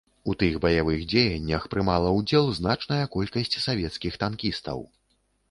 [0.31, 4.85] У тых баявых дзеяннях прымала ўдзел значная колькасць савецкіх танкістаў.